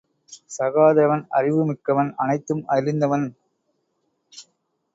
[0.51, 3.27] சகாதேவன் அறிவு மிக்கவன் அனைத்தும் அறிந்தவன்.